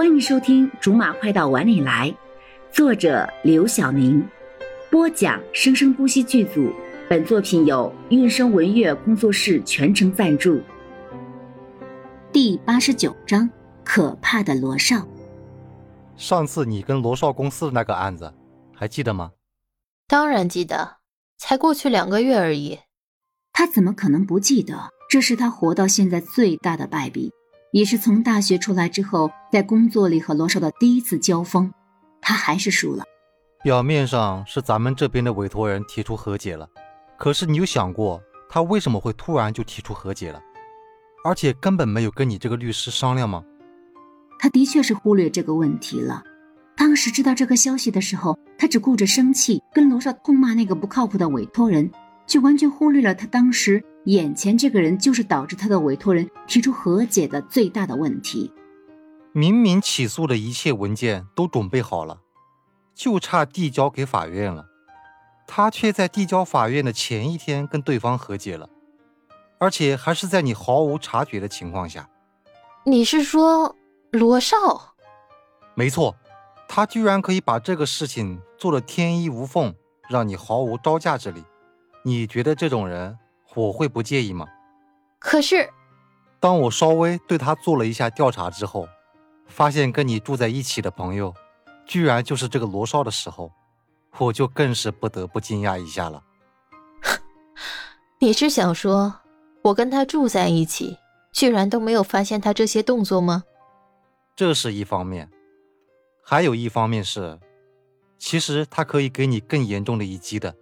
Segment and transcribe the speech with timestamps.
[0.00, 2.08] 欢迎收听《竹马快到碗里来》，
[2.74, 4.26] 作者刘晓宁，
[4.90, 6.72] 播讲生生不息剧组。
[7.06, 10.58] 本作品由韵声文乐工作室全程赞助。
[12.32, 13.46] 第八十九章：
[13.84, 15.06] 可怕的罗少。
[16.16, 18.32] 上次你跟罗少公司的那个案子，
[18.74, 19.32] 还记得吗？
[20.08, 20.96] 当然记得，
[21.36, 22.78] 才过去两个月而已。
[23.52, 24.88] 他怎么可能不记得？
[25.10, 27.30] 这是他活到现在最大的败笔。
[27.72, 31.72] 也是从大学出来之后，在工作里和罗少的第一次交锋，
[32.20, 33.04] 他还是输了。
[33.62, 36.68] 表面上是咱们这边的委托人提出和解了，
[37.18, 40.42] 可是你有想过他为什么会突然就提出和解了，
[41.24, 43.44] 而且根本没有跟你这个律师商量吗？
[44.38, 46.24] 他的确是忽略这个问题了。
[46.74, 51.90] 当时知道这个消息的时候，他只顾着生气，跟罗少痛骂那个不靠谱的委托人，
[52.26, 53.84] 却完全忽略了他当时。
[54.04, 58.52] 眼前这个人就是导致他的委托人提出和解的最大的问题。
[59.32, 62.20] 明明起诉的一切文件都准备好了，
[62.94, 64.66] 就差递交给法院了，
[65.46, 68.68] 他却在递交法院的前一天跟对方和解了，
[69.58, 72.08] 而且还是在你毫无察觉的情况下。
[72.84, 73.76] 你是说
[74.10, 74.56] 罗少？
[75.74, 76.16] 没错，
[76.66, 79.74] 他居然可以把这个事情做得天衣无缝，
[80.08, 81.44] 让你毫无招架之力。
[82.02, 83.16] 你觉得这种人？
[83.54, 84.46] 我会不介意吗？
[85.18, 85.68] 可是，
[86.38, 88.88] 当我稍微对他做了一下调查之后，
[89.46, 91.34] 发现跟你住在一起的朋友，
[91.84, 93.52] 居然就是这个罗少的时候，
[94.18, 96.22] 我就更是不得不惊讶一下了。
[98.18, 99.12] 你是想说，
[99.62, 100.96] 我跟他住在一起，
[101.32, 103.44] 居然都没有发现他这些动作吗？
[104.36, 105.28] 这是一方面，
[106.22, 107.38] 还有一方面是，
[108.16, 110.54] 其实他可以给你更严重的一击的，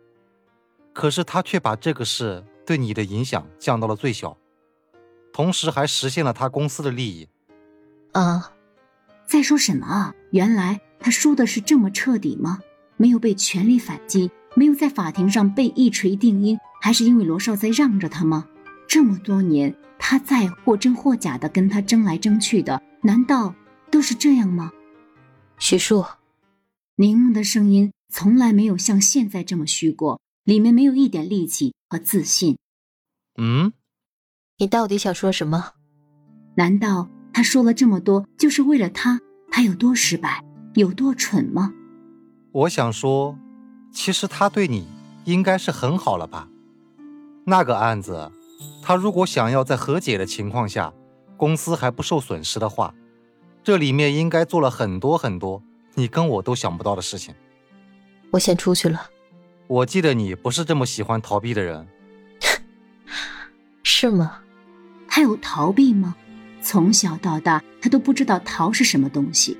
[0.92, 2.44] 可是他却把这个事。
[2.68, 4.36] 对你的影响降到了最小，
[5.32, 7.26] 同时还实现了他公司的利益。
[8.12, 8.52] 啊，
[9.26, 10.14] 在说什么啊？
[10.32, 12.58] 原来他输的是这么彻底吗？
[12.98, 18.46] 没有被全力反击，没有在法庭上被一锤定音，还是因为罗少在让着他吗？
[18.86, 23.54] 这么多年，他在或真或假的跟他争来争去的，难道
[23.90, 24.70] 都是这样吗？
[25.58, 26.04] 徐树，
[26.96, 30.20] 柠檬的声音从来没有像现在这么虚过。
[30.44, 32.56] 里面没有一点力气和自信。
[33.36, 33.72] 嗯，
[34.58, 35.72] 你到底想说什么？
[36.56, 39.20] 难道他说了这么多就是为了他？
[39.50, 40.44] 他有多失败，
[40.74, 41.72] 有多蠢吗？
[42.52, 43.38] 我想说，
[43.92, 44.86] 其实他对你
[45.24, 46.48] 应该是很好了吧？
[47.44, 48.30] 那个案子，
[48.82, 50.92] 他如果想要在和解的情况下，
[51.36, 52.94] 公司还不受损失的话，
[53.62, 55.62] 这里面应该做了很多很多
[55.94, 57.34] 你跟我都想不到的事情。
[58.30, 59.08] 我先出去了。
[59.68, 61.86] 我记得你不是这么喜欢逃避的人，
[63.84, 64.38] 是吗？
[65.06, 66.16] 他有逃避吗？
[66.62, 69.58] 从小到大，他都不知道逃是什么东西。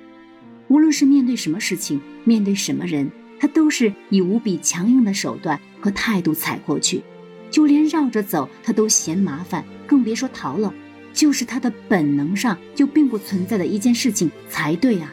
[0.68, 7.02] 无论是面对什么事情，面对什么人，他都是以无比强硬的手段和态度踩过去。
[7.50, 10.72] 就连绕着走，他都嫌麻烦，更别说逃了。
[11.12, 15.12] 就是他的本能上就并不存在的一件事情才对啊。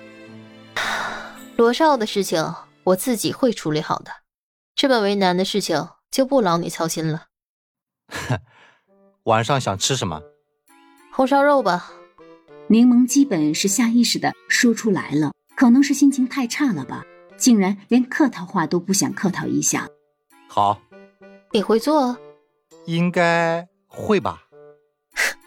[1.58, 4.12] 罗少的事情，我自己会处理好的。
[4.76, 7.28] 这么为难的事情就不劳你操心了。
[9.24, 10.22] 晚上想吃什么？
[11.12, 11.92] 红烧肉吧。
[12.68, 17.04] 柠檬基本是下意识的说出来了，可能是心情太差了吧，
[17.38, 19.88] 竟然连客套话都不想客套一下。
[20.48, 20.82] 好，
[21.52, 22.18] 你会做？
[22.86, 24.44] 应该会吧。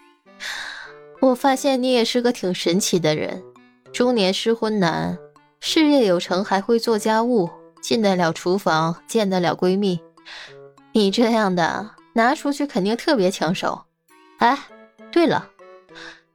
[1.20, 3.44] 我发现你也是个挺神奇的人，
[3.92, 5.18] 中年失婚男，
[5.60, 7.50] 事业有成，还会做家务。
[7.82, 10.00] 进得了厨房，见得了闺蜜，
[10.92, 13.84] 你这样的拿出去肯定特别抢手。
[14.38, 14.58] 哎，
[15.10, 15.48] 对了，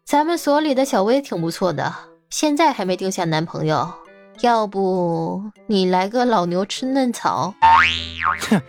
[0.03, 1.93] 咱们所里的小薇挺不错的，
[2.29, 3.93] 现在还没定下男朋友，
[4.41, 7.53] 要不你来个老牛吃嫩草？
[8.49, 8.61] 哼，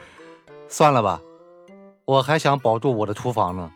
[0.69, 1.21] 算了吧，
[2.05, 3.71] 我还想保住我的厨房呢。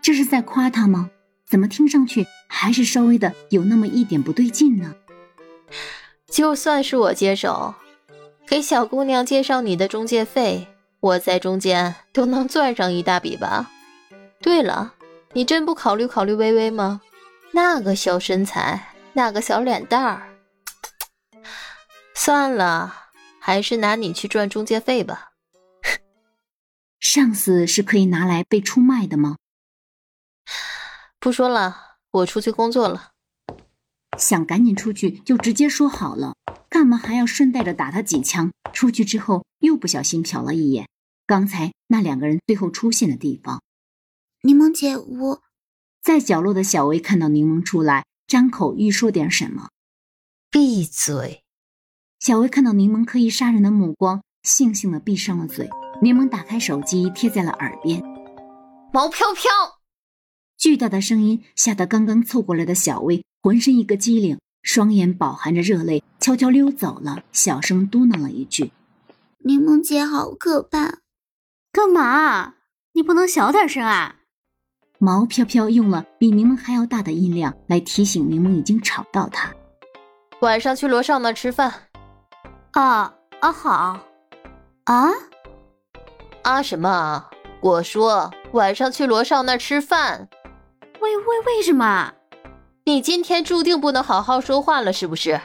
[0.00, 1.10] 这是在夸他吗？
[1.46, 4.94] 怎么听上去还是稍微的有那么一点不对劲呢？
[6.30, 7.74] 就算是我接手。
[8.46, 10.68] 给小姑娘介绍你的中介费，
[11.00, 13.70] 我在中间都能赚上一大笔吧。
[14.40, 14.94] 对了，
[15.32, 17.00] 你真不考虑考虑微微吗？
[17.52, 20.22] 那个小身材，那个小脸蛋儿，
[22.14, 25.32] 算了，还是拿你去赚中介费吧。
[27.00, 29.36] 上司是可以拿来被出卖的吗？
[31.20, 33.10] 不说了，我出去工作了。
[34.18, 36.34] 想赶紧出去就直接说好了，
[36.72, 38.50] 干嘛还要顺带着打他几枪？
[38.72, 40.88] 出去之后又不小心瞟了一眼
[41.26, 43.60] 刚才那两个人最后出现的地方。
[44.42, 45.42] 柠檬姐，我
[46.00, 49.68] 在角落的小薇看到柠檬出来，张口欲说点什么。
[50.50, 51.42] 闭嘴！
[52.18, 55.68] 小薇看到柠檬刻意杀人的目光，悻悻的闭上了嘴。
[56.00, 58.02] 柠檬打开手机，贴在了耳边。
[58.94, 59.50] 毛飘飘！
[60.56, 68.70] 巨大的声音吓得刚刚凑过来的小薇浑身一个机灵，双眼饱含着热泪，悄悄溜走了，小声嘟囔了一句
[69.44, 70.98] ：“柠檬姐好可怕。”
[71.72, 72.54] 干嘛？
[72.92, 74.20] 你不能小点声啊！
[75.00, 79.52] 毛飘飘用了比柠檬还要大的音量来提醒柠檬已经吵到他。
[80.42, 81.74] 晚上去罗少那吃饭。
[82.70, 83.98] 啊啊好。
[84.84, 85.10] 啊
[86.42, 87.30] 啊什么啊？
[87.60, 90.28] 我说晚上去罗少那吃饭。
[91.00, 92.12] 为为为什么？
[92.84, 95.40] 你今天注定不能好好说话了，是不是？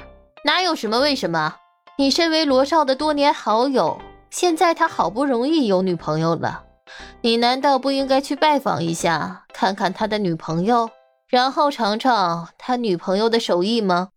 [0.45, 1.55] 哪有什么为什么？
[1.97, 3.99] 你身为罗少的多年好友，
[4.29, 6.63] 现在他好不容易有女朋友了。
[7.21, 10.89] 你难道不应该去拜访一下，看看他的女朋友，
[11.27, 14.09] 然后尝尝他女朋友的手艺吗？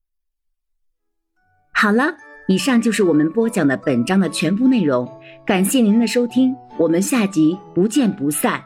[1.72, 2.14] 好了，
[2.46, 5.08] 以上就是我们播讲的本章的全部内容，
[5.44, 8.62] 感谢您的收听，我们下集不见不散。